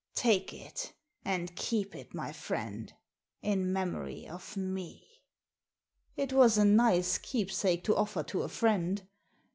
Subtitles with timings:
[0.15, 2.91] Take it and keep it, my friend,
[3.43, 5.21] in memory of me."
[6.17, 9.03] It was a nice keepsake to offer to a friend.